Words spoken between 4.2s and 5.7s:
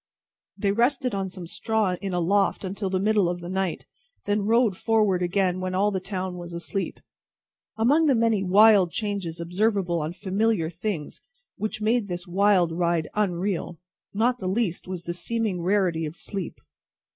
and then rode forward again